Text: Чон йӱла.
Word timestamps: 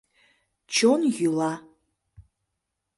Чон 0.73 1.01
йӱла. 1.15 1.53